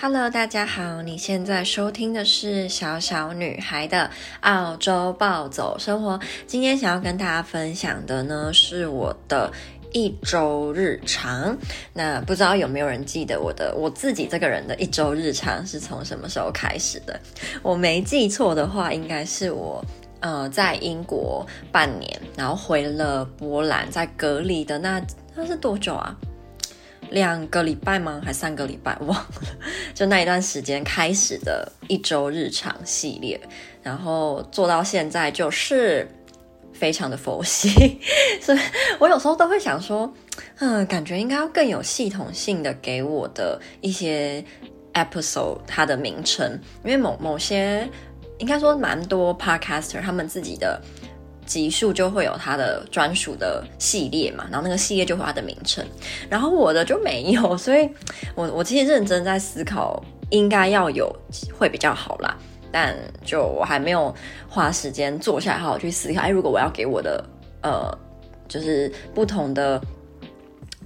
[0.00, 4.10] Hello，大家好，你现在收听的是小小女孩的
[4.40, 6.18] 澳洲暴走生活。
[6.46, 9.52] 今天想要跟大家分享的呢，是我的
[9.92, 11.56] 一周日常。
[11.92, 17.20] 那不知道有没有人记得我的我自己这个人的一周日常是从什么时候开始的？
[17.62, 19.84] 我没记错的话，应该是我
[20.20, 25.00] 呃在英国半年，然后回了波兰，在隔离的那
[25.34, 26.16] 那是多久啊？
[27.10, 28.20] 两个礼拜吗？
[28.24, 28.96] 还三个礼拜？
[29.00, 29.28] 忘了。
[29.94, 33.40] 就那一段时间开始的一周日常系列，
[33.82, 36.08] 然后做到现在就是
[36.72, 38.00] 非常的佛系。
[38.40, 38.58] 所以
[38.98, 40.12] 我有时候都会想说，
[40.58, 44.44] 嗯，感觉应该要更有系统性的给我的一些
[44.94, 47.88] episode 它的名称，因为某某些
[48.38, 50.80] 应该说蛮多 podcaster 他们自己的。
[51.50, 55.84] 集数就会有它的专属的系列嘛，然后那个系列就会它的名称，
[56.28, 57.90] 然后我的就没有，所以
[58.36, 61.12] 我我其实认真在思考，应该要有
[61.58, 62.38] 会比较好啦，
[62.70, 64.14] 但就我还没有
[64.48, 67.24] 花时间坐下来好好去思考，哎，如果我要给我的
[67.62, 67.98] 呃，
[68.46, 69.82] 就是不同的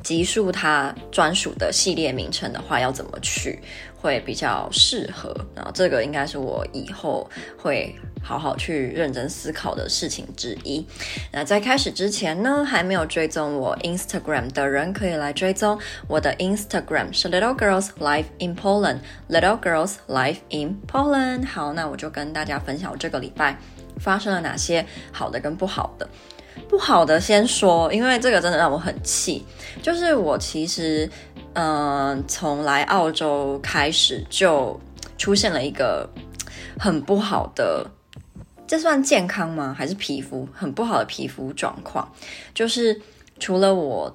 [0.03, 3.61] 集数它专属的系列名称的话，要怎么去
[4.01, 5.37] 会比较适合？
[5.55, 7.95] 然后这个应该是我以后会。
[8.25, 10.85] 好好去认真思考的事情之一。
[11.31, 19.01] 那在开始之前呢，还没有追踪我 Instagram 的人，可以来追踪我的 Instagram 是 Little Girls Life in Poland。
[19.29, 21.47] Little Girls Life in Poland。
[21.47, 23.59] 好，那我就跟大家分享我这个礼拜
[23.99, 26.09] 发生了哪些好的跟不好的。
[26.69, 29.45] 不好的先说，因为这个真的让我很气。
[29.83, 31.11] 就是我其实，
[31.53, 34.81] 嗯、从来澳洲开始就
[35.19, 36.09] 出现了一个
[36.79, 37.87] 很不好的。
[38.75, 39.73] 这算健康吗？
[39.79, 42.13] 还是皮肤很不好的皮肤状况？
[42.53, 43.01] 就是
[43.39, 44.13] 除了我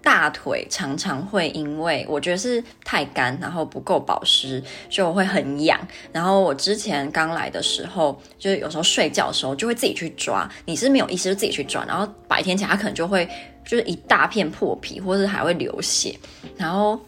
[0.00, 5.78] 大腿常常会因为我觉得是太干，然后不够保湿，就会很痒。
[6.10, 13.28] 然后我之前刚来的时候，就是有时候睡觉的时候就会自己去抓，你是没有意识就自己去抓，然后白天起来可能就会
[13.66, 16.18] 就是一大片破皮，或是还会流血，
[16.56, 16.98] 然后。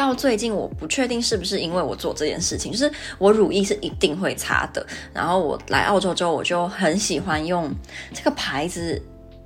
[0.00, 4.84] 到最近，我不确定是不是因为我做这件事情，就是我乳液是一定会擦的。
[5.12, 7.70] 然后我来澳洲之后，我就很喜欢用
[8.14, 9.00] 这个牌子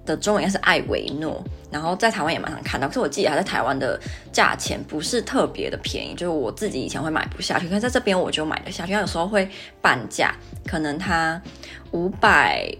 [0.07, 2.87] 的中文应该是艾维诺，然后在台湾也蛮常看到。
[2.87, 4.01] 可是我记得它在台湾的
[4.31, 8.93] 价钱不是特别的便宜，就是我自己以前会买不下去，可是在这边我就买得下去。
[8.93, 9.51] 它有时候会
[9.83, 10.33] 半价，
[10.65, 11.43] 可能它
[11.91, 12.73] 五百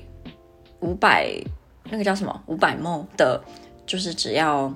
[0.79, 1.29] 五百
[1.91, 3.43] 那个叫什么五百梦的，
[3.85, 4.73] 就是只要。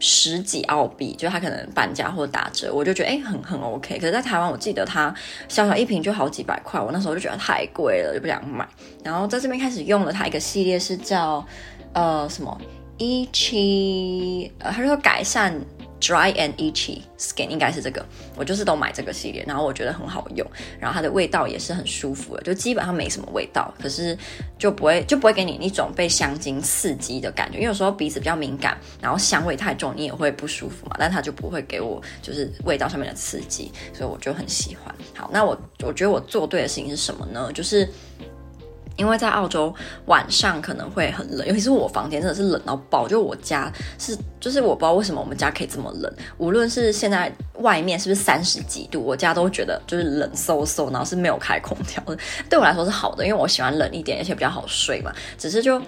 [0.00, 3.98] 十几澳币，就它可能半价或者打折，我就觉得哎，很很 OK。
[3.98, 5.14] 可是，在台湾，我记得它
[5.48, 8.68] 小小一瓶就好几百块，我那时候就觉得太贵了，就不想买。
[9.02, 11.44] 然后在这边开始用了它一个系列，是叫
[11.92, 12.60] 呃什么
[12.98, 15.54] 一七呃，它说改善。
[16.00, 18.04] Dry and itchy skin 应该是这个，
[18.36, 20.46] 我就是都买这个系列，然后我觉得很好用，
[20.78, 24.16] 然后它的味道也是很舒服的，就基本上没什么味道，可是
[24.56, 34.94] 就不会就不会给你一种被香精刺激的感觉，因为有时候鼻子比较敏感，然后香味太重，你也会不舒服嘛，但它就不会给我就是味道上面的刺激，所以我就很喜欢。
[35.14, 37.52] 好，那我我觉得我做对的事情是什么呢？
[37.52, 37.88] 就是。
[38.98, 43.08] 因为在澳洲晚上可能会很冷，尤其是我房间真的是冷到爆。
[43.08, 46.12] 就我家是，就是我不知道为什么我们家可以这么冷。
[46.36, 52.18] 无论是现在外面是不是三十几度，我家都觉得就是冷飕飕，然后是没有开空调的。
[52.50, 55.10] 对我来说是好的，因为我喜欢冷一点，而且比较好睡嘛。
[55.38, 55.80] 只是就。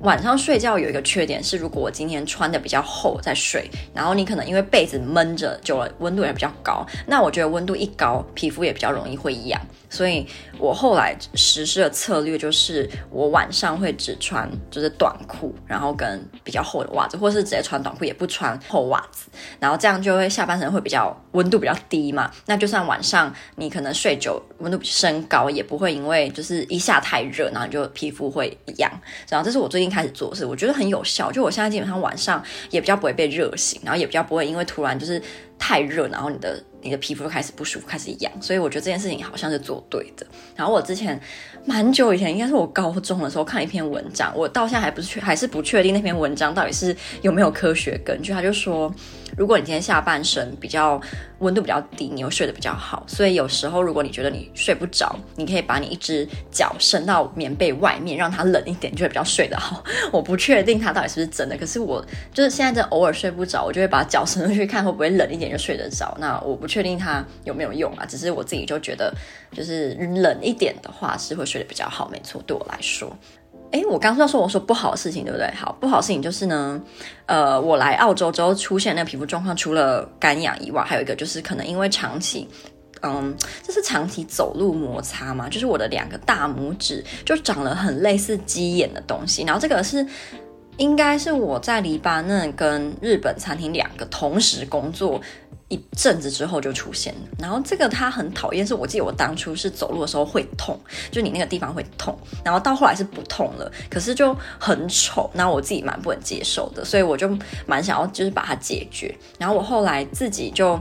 [0.00, 9.60] 晚上睡觉有一个缺点是，如果我今天穿的比较厚再睡，然后你可能因为被子闷着久了，温度也比较高，那我觉得温度一高，皮肤也比较容易会痒。
[9.92, 10.26] 所以
[10.58, 19.30] 我后来实施的策略就是，我晚上会只穿就是短裤，然后跟比较厚的袜子，或是直接穿短裤也不穿厚袜子，
[19.60, 22.28] 然后这样就会下半身会比较温度比较低嘛。
[22.46, 28.90] 那就算晚上你可能睡久，温度升高，也不会因为就是一下太热，然后你就皮肤会痒。
[29.28, 29.92] 然后这是我最近。
[29.92, 31.30] 开始做的事，我觉得很有效。
[31.30, 35.20] 就我现在基本上晚上也比较不会被热醒，然后也比较不会因为突然就是
[35.58, 38.32] 太热，然后你的你的皮肤就开始不舒服，开始痒。
[38.40, 40.26] 所以我觉得这件事情好像是做对的。
[40.56, 41.18] 然后我之前
[41.64, 48.32] 蛮久以前，应该是我高中的时候看一篇文章，我到现在还不是确还是不确定那篇文章到底是有没有科学根据。
[48.32, 48.92] 他就说，
[49.36, 51.00] 如果你今天下半身比较
[51.38, 59.82] 温度比较低，你又睡得比较好，所以有时候如果你觉得你睡不着，你可以把你一只脚伸到棉被外面，让它冷一点，就会比较睡得好。
[60.12, 66.16] 我不确定它到底是不是真的，可是我就是现在真的偶尔睡不着，我就会把脚伸出去看会不会冷一点就睡得着。
[66.20, 69.12] 那我不确定它有没有用啊，只是我自己就觉得，
[69.52, 73.16] 就是冷一点的话是会睡得比较好，没错，对我来说。
[73.72, 75.50] 诶，我刚刚说我说不好的事情，对不对？
[75.54, 76.80] 好，不好的事情就是呢，
[77.26, 82.46] 呃，我来澳洲之后出现那个皮肤状况，除了干痒以外，还有一个就是可能因为长期，
[83.00, 90.06] 嗯，这是长期走路摩擦嘛，就是我的两个大拇指就长了很类似鸡眼的东西，然后这个是
[90.76, 95.20] 应该是我在黎巴嫩跟日本餐厅两个同时工作。
[95.68, 100.78] 一阵子之后就出现了，然后这个他很讨厌，是我记得我当初是走路的时候会痛，
[101.10, 107.30] 就你那个地方会痛，然后到后来是不痛了，可是就很丑，然后我自己蛮不能接受的，所以我就
[107.66, 110.76] 蛮想要就是把它解决，然后我后来自己就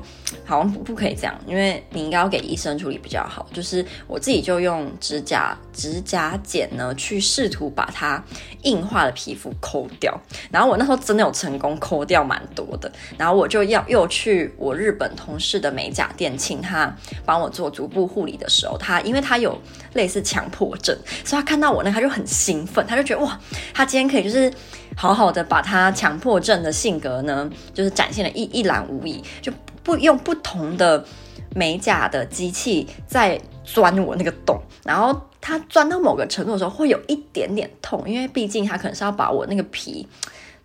[0.45, 8.21] 好像不不可以这样，因为你应该要给医生处理比较好，就是我自己就用指甲指甲剪呢去试图把它
[8.63, 10.19] 硬化的皮肤抠掉，
[10.51, 14.71] 然后我那时候真的有成功抠掉蛮多的，然后我就要又去我。
[14.81, 16.91] 日本同事的美甲店，请他
[17.23, 19.55] 帮我做足部护理的时候，他因为他有
[19.93, 23.39] 类似强迫症，所以他看到我呢，他就很兴奋，他就觉得哇，
[23.75, 24.51] 他今天可以就是
[24.95, 29.51] 好好的把他强迫症的性格呢，就是展现的一一览无遗，就
[29.83, 31.05] 不用不同的
[31.53, 40.07] 美甲的机器在钻我那个洞，然后他钻到某个程度的时候会有一点点痛，因为毕竟他可能是要把我那个皮。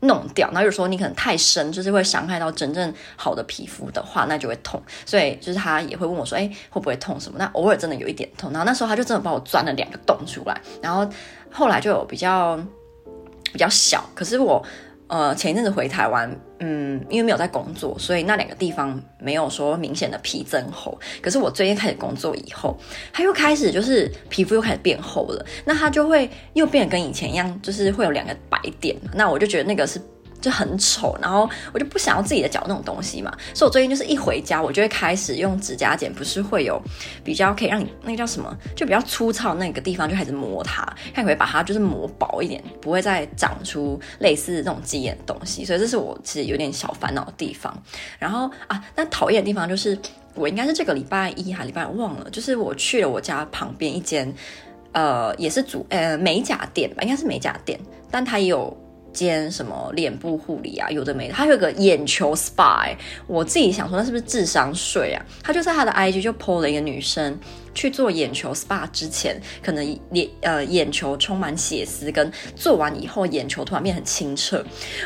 [0.00, 4.82] 弄掉，然后有时候你可能太深，就是会伤害到真正好的皮肤的话，那就会痛。
[5.04, 8.50] 所以就是他也会问我说：“哎，会不会痛什么？”那偶尔真的有一点痛。
[8.52, 10.60] 然后那时候他就真的帮我钻了两个洞出来。
[10.82, 11.08] 然后
[11.50, 12.58] 后来就有比较
[13.52, 14.64] 比较小，可是我。
[15.08, 16.28] 呃，前一阵子回台湾，
[16.58, 20.98] 嗯，因为没有在工作，所以那两个地方没有说明显的皮增厚。
[21.20, 22.76] 可是我最近开始工作以后，
[23.12, 28.96] 它又开始就是皮肤又开始变厚了，那它就会又变得跟以前一样，就是会有两个白点。
[29.14, 30.00] 那我就觉得那个是。
[30.40, 36.80] 就很丑，然后我就不想要自己的脚那种东西嘛，所以我最近就是一回家，我就会开始用指甲剪，不是会有
[37.24, 47.76] 比较可以让你那个叫什么，就比较粗糙那个地方就开始磨它，看可以把它就是磨薄一点，不会再长出类似这种鸡眼的东西，所以这是我其实有点小烦恼的地方。
[48.18, 49.98] 然后啊，那讨厌的地方就是
[50.34, 54.32] 我应该是这个礼拜一还礼拜二忘了，就是我去了我家旁边一间
[54.92, 57.80] 呃也是主呃美甲店吧，应该是美甲店，
[58.10, 58.76] 但它也有。
[59.16, 62.94] 间什么脸部护理啊，有的没的，他有个眼球 SPA，
[63.26, 65.24] 我自己想说那是不是智商税啊？
[65.42, 67.38] 他就在他的 IG 就 po 了一个女生
[67.72, 74.62] 去做眼球 SPA 之前，可能脸呃眼球充满血丝，跟做完以后眼球突然变很清澈。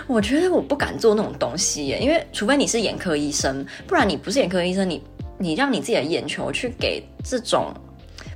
[0.08, 5.02] 我觉得我不敢做那种东西耶，因为除非你是眼科医生，不然你不是眼科医生，你
[5.38, 7.72] 你让你自己的眼球去给这种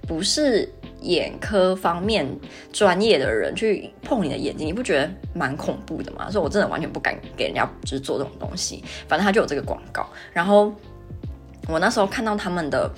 [0.06, 0.72] 不是。
[1.04, 2.26] 眼科方面
[2.72, 6.30] 专业的人去碰你的眼睛，你不觉得蛮恐怖的吗？
[6.30, 8.82] 所以我真的完全不敢给人家就是做这种东西。
[9.06, 10.72] 反正他就有这个广告，然后
[11.68, 12.90] 我那时候看到他们的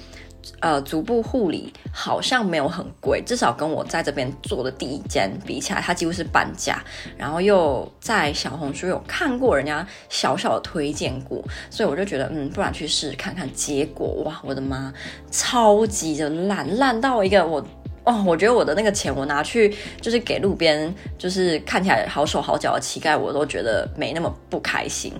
[0.61, 6.81] 呃足部护理好像没有很贵，至少跟我在这边做的第一间比起来，它几乎是半价。
[7.19, 13.53] 然后又在小红书有看过人家小小的推荐过，所以我就觉得嗯，不然去试试看看。
[13.53, 14.93] 结果哇，我的妈，
[15.31, 17.67] 超级的烂，烂到一个我。
[18.07, 25.13] 哦，我觉得我的那个钱，我拿去就是给路边就是看起来好手好脚的乞丐，我都觉得没那么不开心。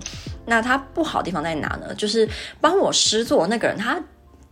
[0.45, 1.93] 那他不好的地方在哪呢？
[1.95, 2.25] 就是
[2.61, 4.01] 帮我施作那个人，他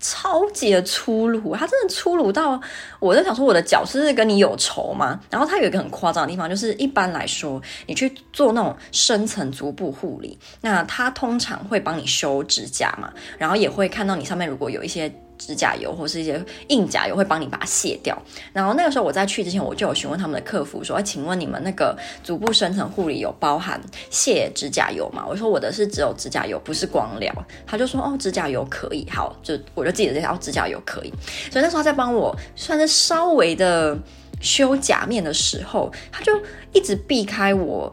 [0.02, 2.62] 超级的粗鲁，他真的粗鲁到
[3.00, 5.18] 我在想说，我的脚是不是跟你有仇吗？
[5.30, 15.10] 然后他有一个很夸张的地方，就是一般来说，你去做那种深层足部护理，那他通常会帮你修指甲嘛，然后也会看到你上面如果有一些。
[15.38, 18.18] 指甲油或是一些硬甲油会帮你把它卸掉。
[18.54, 27.34] 然后那个时候我在去之前，我就有询问他们的客服说：“哎，请问你们那个足部深层护理有包含卸指甲油吗？”我说：“我的是只有指甲油，不是光疗。”
[27.68, 31.14] 他就说：“哦，指甲油可以。”好，就我就记得这条指甲油可以。
[31.52, 33.98] 所以那时候他在帮我算是稍微的
[34.42, 36.32] 修甲面的时候，他就
[36.74, 37.92] 一直避开我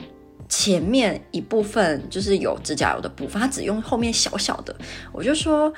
[0.49, 4.75] 前面一部分就是有指甲油的部分，他只用后面小小的。
[5.13, 5.73] 我就说。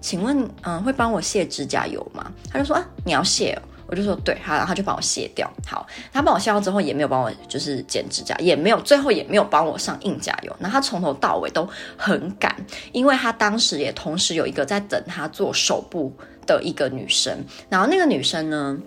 [0.00, 2.32] 请问，嗯，会帮我卸指甲油吗？
[2.50, 5.50] 他就说啊，你要卸，我就说对，好，然后他就帮我卸掉。
[5.66, 10.56] 好，他帮我卸掉之后，也没有帮我就是剪指甲，也没有，最后也没有帮我上硬甲油。
[10.58, 12.54] 然后他从头到尾都很赶，
[12.92, 16.12] 因为他当时也同时有一个在等他做手部
[16.46, 17.44] 的一个女生。
[17.68, 18.78] 然后那个女生呢，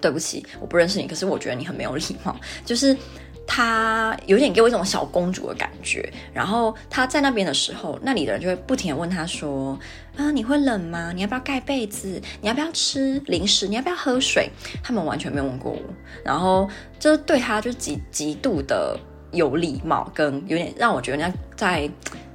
[0.00, 2.96] 对不起，我不认识你，可是我觉得你很没有礼貌，就是。
[3.46, 9.78] 她有点给我一种小公主的感觉，然后她在那边的时候，那里的人就会不停地问她说
[10.16, 11.12] ：“啊，你会冷吗？
[11.14, 12.20] 你要不要盖被子？
[12.40, 13.68] 你要不要吃零食？
[13.68, 14.50] 你要不要喝水？”
[14.82, 15.80] 他们完全没有问过我，
[16.24, 18.98] 然后就是对他就极极度的
[19.32, 21.88] 有礼貌，跟有点让我觉得人家在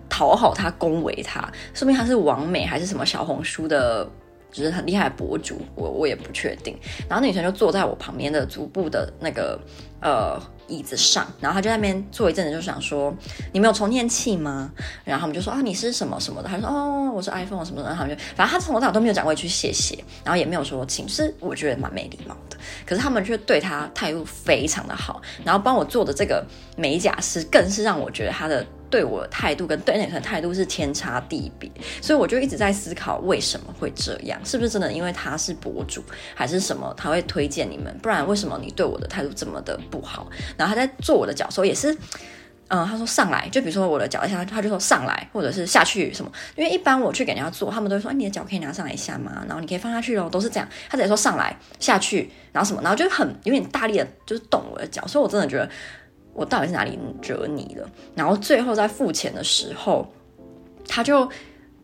[0.10, 4.10] 讨好他、恭维他，说明他是王美还是什么小红书的
[4.51, 6.77] 就是很厉害的博主，我我也不确定。
[7.08, 9.60] 然后那女生就坐在我旁边的足部的那个
[10.01, 13.15] 呃椅子上，然后她就在那边坐一阵子，就想说
[13.51, 14.72] 你没有充电器吗？
[15.03, 22.58] 然后他们就说啊你是什么什么的，她说哦我是 iPhone 什么的，然后他们就反正她从头到尾都没有讲过一句谢谢，然后也没有说请，是我觉得蛮没礼貌的。
[22.86, 28.65] 可是他们却对她态度非常的好，然后帮我做的这个美甲师更是让我觉得他的。
[28.92, 31.72] 对我的态度跟对那个的态度是天差地别，
[32.02, 36.04] 所以我就一直在思考为什么会这样，是不是真的因为他是博主，
[36.36, 37.98] 还是什么他会推荐你们？
[38.04, 40.28] 不然为什么你对我的态度这么的不好？
[40.58, 41.96] 然后他在做我的脚时候也是，
[42.68, 46.32] 嗯，他说上来，就比如说我的脚一下，他就说上来，或者是下去什么？
[46.58, 49.44] 因为一般我去给人家做，他们都会说，哎，你的脚可以拿上来一下吗？
[49.48, 50.68] 然后你可以放下去哦，都是这样。
[50.90, 52.82] 他直接说上来下去，然后什么？
[52.82, 55.70] 然后就很有点大力的，就是动我的脚，所以我真的觉得。
[56.34, 57.90] 我到底是哪里惹你了？
[58.16, 60.08] 然后最后在付钱的时候，
[60.88, 61.30] 他就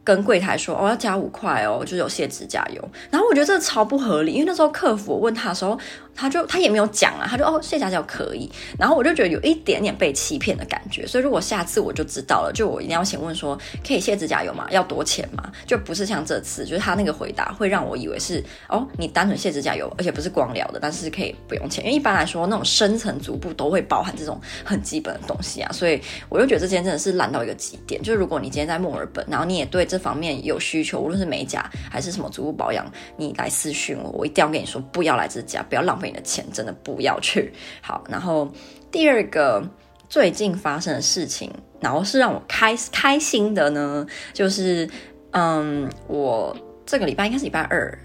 [0.04, 5.77] 跟柜台说：“哦，要加五块哦，就是有卸指甲油。”然后我觉得这超不合理，因为那时候客服问他的时候。
[6.17, 13.57] 他就他也没有讲啊，他就哦，卸甲油可以，然后我就觉得有一点点被欺骗的感觉，所以如果下次我就知道了，就我一定要先问说，
[13.88, 14.67] 可以卸指甲油吗？
[14.71, 15.51] 要多钱吗？
[15.67, 36.07] 就不是像这次，就是他那个回答会让我以为是哦，你单纯卸指甲油，而且不是光疗的，但是可以不用钱，因为一般来说那种深层足部都会包含这种很基本的东西啊，所以我就觉得这间真的是烂到一个极点，就是如果你今天在墨尔本，然后你也对这方面有需求，无论是美甲还是什么足部保养，你来私讯我，我一定要跟你说，不要来这家，不要浪费。
[36.08, 37.54] 你的钱真的不要去。
[37.82, 38.52] 好，然后
[38.92, 39.64] 第二个
[40.10, 44.90] 最近发生的事情，然后是让我开开心的呢，就是
[45.32, 48.00] 嗯，我这个礼拜应该是礼拜二，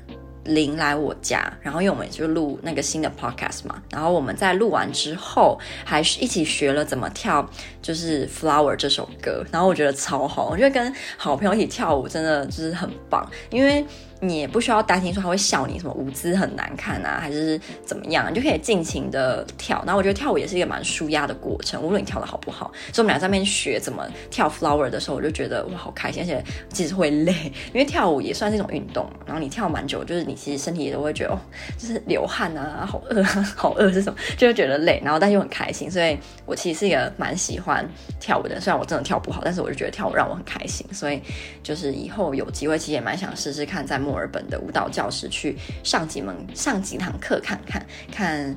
[0.45, 7.49] 林来我家，然后因为我们就录那个新的 podcast 嘛，然后我们在录完之后，还一起学了怎么跳，
[7.81, 13.85] 就是 Flower 这首歌，然后我觉得超好，我觉得跟好朋友一起跳舞真的就是很棒，因为。
[14.25, 19.83] 你也不需要担心说他会笑你什么舞姿很难看啊，还是怎么样，你就可以尽情的跳。
[19.85, 22.71] 然后我觉得跳舞也是一个蛮舒压的过程，无论你跳的好不好。
[22.93, 27.35] 所以我们俩在那边学怎么跳 flower 的时候，我就觉得哇好开心，而且其实会累，
[27.73, 29.11] 因为跳舞也算是一种运动。
[29.26, 31.38] 然后你跳蛮久，就是你其实身体也都会觉得哦，
[31.76, 35.02] 就是流汗啊，好饿啊，好饿是什么，就会觉得累。
[35.05, 37.85] 然后但又很开心，所以我其实是一个蛮喜欢
[38.21, 38.61] 跳舞的。
[38.61, 40.87] 虽然我真的跳不好，但是我就觉得跳舞让我很开心。
[40.93, 41.21] 所以
[41.64, 48.54] 就是以后有机会，其实也蛮想试试看在墨尔本的舞蹈教室去上几门、上几堂课看看看，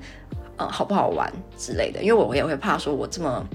[0.58, 2.04] 呃，好不好玩之类的。
[2.04, 3.48] 因为我也会怕说，我这么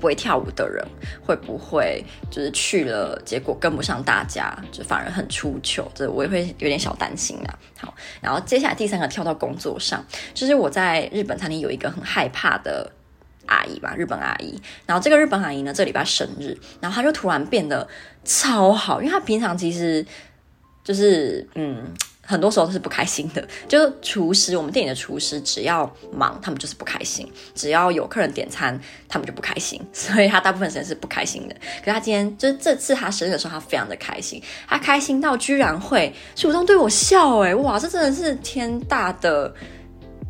[0.00, 0.84] 不会跳舞的人，
[1.24, 5.88] 会不会就是去了，结果跟不上大家，就反而很出糗。
[5.94, 7.58] 这我也会有点小担心啊。
[7.78, 12.90] 好，然后接下来第三个跳到工作上，就是我在日本餐厅有一个很害怕的
[13.46, 14.60] 阿姨吧，日本阿姨。
[14.86, 17.86] 然后这个日本阿姨呢，这礼拜生日，然后她就突然变得
[18.24, 20.04] 超好，因为她平常其实。
[20.86, 21.82] 就是嗯，
[22.22, 23.44] 很多时候都是不开心的。
[23.66, 27.26] 就厨师，我们店里的厨师，只要忙，他们就是不开心；
[27.56, 29.84] 只要有客人点餐，他们就不开心。
[29.92, 31.56] 所以他大部分时间是不开心的。
[31.80, 34.40] 可是他今天就是这次他生日的时候，他非常的开心。
[34.68, 39.52] 他开心到居然会主动对我笑，欸，诶哇，这真的是天大的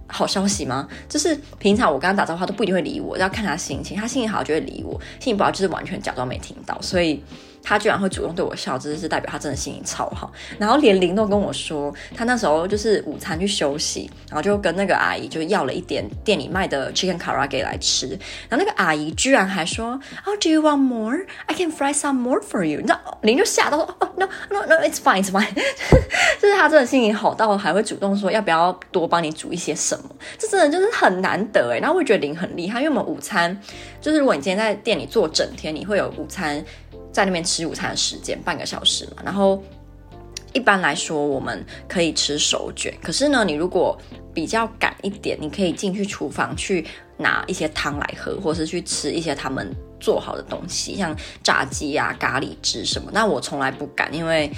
[0.07, 0.89] 好消息吗？
[1.07, 3.95] 就是平常我跟他打招呼，他都不一定会理我，要看他心情。
[3.95, 6.81] 他心情好就会理我，心情不好就是完全假装没听到。
[6.81, 7.23] 所以。
[7.69, 10.31] 他居然会主动对我笑，这是代表他真的心情超好。
[10.57, 18.07] 然后连林都跟我说，他那时候就是午餐去休息，然后就跟那个阿姨就要了一点店里卖的 chicken karaage 来吃。
[18.49, 21.27] 然后那个阿姨居然还说，Oh, do you want more?
[21.47, 22.81] I can fry some more for you。
[22.81, 25.53] 你知道林就吓到说 no, no, no, it's fine, it's fine。
[26.41, 30.05] 就是他真的心情好到还会主动说要不要多帮你煮一些什么，
[30.39, 31.81] 这真的就是很难得诶。
[31.81, 33.61] 然后我觉得林很厉害，因为我们午餐
[34.07, 36.65] 就是如果你今天在店里做整天，你会有午餐。
[37.13, 39.61] 在那边吃午餐的时间半个小时嘛，然后
[40.53, 43.99] 一般来说我们可以吃手卷，可是呢，你如果
[44.35, 46.87] 比较赶一点，你可以进去厨房去
[47.17, 53.11] 拿一些汤来喝，或是去吃一些他们做好的东西，像炸鸡啊、咖喱汁什么。
[53.13, 54.51] 那我从来不敢，因为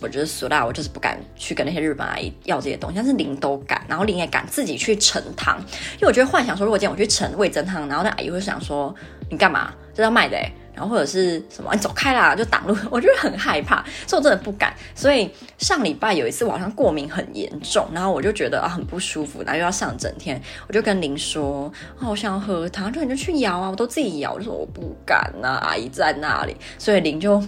[0.00, 2.96] 我觉得俗辣，我就是不敢去跟那些日本阿姨要这些东西。
[2.96, 5.58] 但是林都敢，然后林也敢自己去盛汤，
[5.94, 8.94] 因为我觉得幻想说，如果今天我去盛味噌汤，然后那阿姨会想说
[9.30, 9.72] 你干嘛？
[9.94, 10.36] 这要卖的
[10.74, 14.74] 然后或者是什么，你走开啦，就挡路， 我就很害怕，所以我真的不敢。
[14.94, 20.38] 所以上礼拜有一次，我好像过敏很严重，然后我就觉得啊很不舒服，然后又要上整天，
[20.68, 27.42] 我就跟林说，哦，我想要喝汤，就你就去摇啊，我都自己摇，我就说我不敢呐，阿姨在那里，所以林就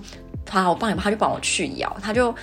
[0.49, 2.35] 他我帮你，他就帮我去摇，他就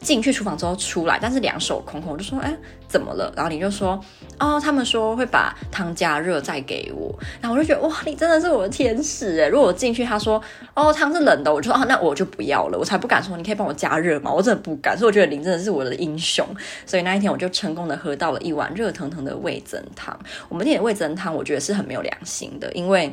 [0.00, 2.54] 进去厨房之后出来，但是两手空空，我就说，哎，
[2.86, 3.32] 怎么了？
[3.34, 3.98] 然后你就说，
[4.38, 7.18] 哦，他们说会把汤加热再给我。
[7.40, 9.48] 然后我就觉得，哇，你真的是我的天使哎！
[9.48, 10.40] 如果我进去，他说，
[10.74, 14.30] 哦，汤是冷的，我就说，哦，那我就不要了，我才不敢说，你可以帮我加热吗？
[14.30, 14.96] 我真的不敢。
[14.96, 16.46] 所以我觉得林真的是我的英雄。
[16.84, 20.16] 所以那一天我就成功的喝到了一碗热腾腾的味增汤。
[20.50, 23.10] 我们店的味增汤，我觉得是很没有良心的，因为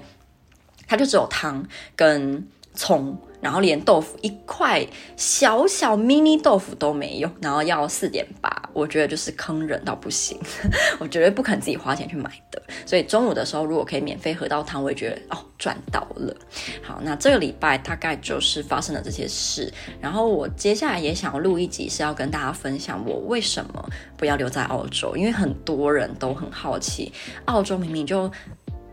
[0.86, 2.46] 它就只有汤跟
[2.76, 3.18] 葱。
[3.44, 4.84] 然后连豆腐一块
[5.18, 10.40] 小小 mini 豆腐都没有，然后要四点八，我觉得就是坑人到不行，
[10.98, 12.64] 我绝对不肯自己花钱去买的。
[12.86, 16.34] 所以中午的时候如果可以免费喝到汤，我也觉得哦赚到了。
[16.82, 27.12] 好，那这个礼拜大概就是发生了这些事，然后我接下来也想要录一集，是要跟大家分享我为什么不要留在澳洲，因为很多人都很好奇，
[27.46, 28.32] 澳洲明明就。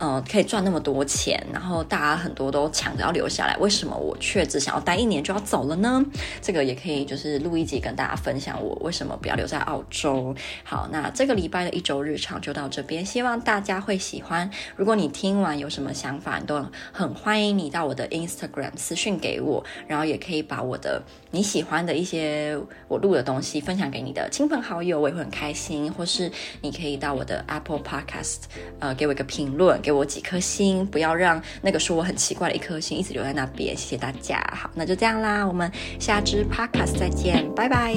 [0.00, 6.02] 呃，可以赚那么多钱，然后大家很多都抢着要留下来，为什么我却只想要待一年就要走了呢？
[6.40, 10.34] 这个也可以就是录一集跟大家分享我为什么不要留在澳洲。
[10.64, 14.50] 好，那这个礼拜的一周日常就到这边，希望大家会喜欢。
[14.74, 25.92] 如果你听完有什么想法，都很欢迎你到我的 Instagram 私讯给我，然后也可以把我的你喜欢的一些我录的东西分享给你的亲朋好友，我也会很开心。
[25.92, 28.38] 或是你可以到我的 Apple Podcast，
[28.78, 33.76] 呃，给我一个评论，给我几颗星，不要让那个说我很奇怪的一颗星一直留在那边。
[33.76, 35.68] 谢谢大家，好，那就这样啦，我们
[35.98, 37.92] 下支 Podcast 再见，拜拜。